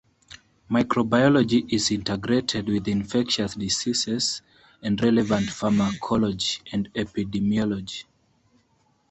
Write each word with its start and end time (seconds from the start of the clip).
Microbiology 0.67 1.71
is 1.71 1.91
integrated 1.91 2.67
with 2.67 2.87
infectious 2.87 3.53
diseases 3.53 4.41
and 4.81 4.99
relevant 4.99 5.47
pharmacology 5.51 6.59
and 6.71 6.91
epidemiology. 6.95 8.05